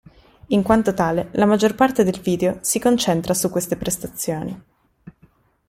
[0.47, 4.59] In quanto tale, la maggior parte del video si concentra su queste prestazioni.